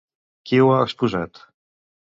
[0.49, 1.47] Qui ho ha exposat?